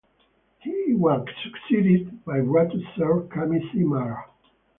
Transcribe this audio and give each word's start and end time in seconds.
He 0.61 0.95
was 0.95 1.27
succeeded 1.43 2.25
by 2.25 2.39
Ratu 2.39 2.81
Sir 2.95 3.27
Kamisese 3.31 3.85
Mara. 3.85 4.25